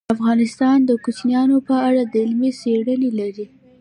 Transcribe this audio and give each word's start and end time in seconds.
افغانستان 0.15 0.77
د 0.85 0.91
کوچیان 1.03 1.49
په 1.67 1.73
اړه 1.87 2.01
علمي 2.21 2.51
څېړنې 2.59 3.09
لري. 3.19 3.45